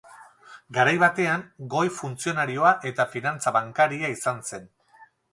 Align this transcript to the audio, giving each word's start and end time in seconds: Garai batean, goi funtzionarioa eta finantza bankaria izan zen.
Garai 0.75 0.93
batean, 1.01 1.43
goi 1.73 1.83
funtzionarioa 1.97 2.71
eta 2.91 3.05
finantza 3.11 3.53
bankaria 3.59 4.09
izan 4.15 4.41
zen. 4.49 4.65